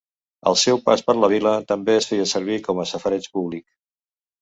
[0.51, 3.69] Al seu pas per la vila també es feia servir com a safareig públic.